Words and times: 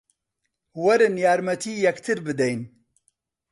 وەرن 0.83 1.15
یارمەتی 1.25 1.73
یەکتر 1.85 2.17
بدەین 2.27 2.59